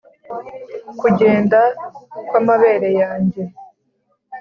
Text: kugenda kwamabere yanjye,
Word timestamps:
kugenda 0.99 1.59
kwamabere 2.27 2.89
yanjye, 3.01 3.41